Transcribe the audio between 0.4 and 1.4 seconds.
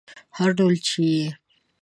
ډول چې یې